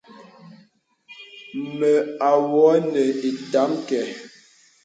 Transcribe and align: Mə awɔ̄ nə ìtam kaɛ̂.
Mə 1.77 1.91
awɔ̄ 2.29 2.71
nə 2.91 3.01
ìtam 3.29 3.71
kaɛ̂. 3.87 4.09